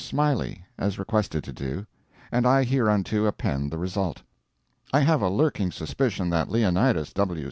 [0.03, 1.85] Smiley, as requested to do,
[2.31, 4.23] and I hereunto append the result.
[4.91, 7.39] I have a lurking suspicion that Leonidas W.